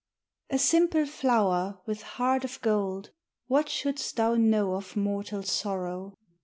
[0.49, 3.11] A simple flower with heart of gold,
[3.45, 6.15] What should'st thou know of mortal sorrow?